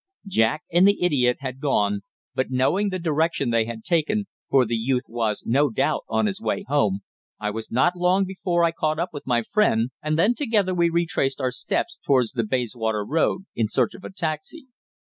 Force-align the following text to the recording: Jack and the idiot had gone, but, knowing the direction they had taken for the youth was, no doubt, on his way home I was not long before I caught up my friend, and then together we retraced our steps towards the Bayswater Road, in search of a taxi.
Jack 0.25 0.63
and 0.73 0.87
the 0.87 0.99
idiot 1.03 1.37
had 1.41 1.59
gone, 1.59 2.01
but, 2.33 2.49
knowing 2.49 2.89
the 2.89 2.97
direction 2.97 3.51
they 3.51 3.65
had 3.65 3.83
taken 3.83 4.25
for 4.49 4.65
the 4.65 4.75
youth 4.75 5.03
was, 5.07 5.43
no 5.45 5.69
doubt, 5.69 6.05
on 6.09 6.25
his 6.25 6.41
way 6.41 6.65
home 6.67 7.01
I 7.39 7.51
was 7.51 7.69
not 7.71 7.95
long 7.95 8.25
before 8.25 8.63
I 8.63 8.71
caught 8.71 8.97
up 8.97 9.11
my 9.27 9.43
friend, 9.43 9.91
and 10.01 10.17
then 10.17 10.33
together 10.33 10.73
we 10.73 10.89
retraced 10.89 11.39
our 11.39 11.51
steps 11.51 11.99
towards 12.03 12.31
the 12.31 12.41
Bayswater 12.43 13.05
Road, 13.05 13.43
in 13.55 13.67
search 13.69 13.93
of 13.93 14.03
a 14.03 14.11
taxi. 14.11 14.69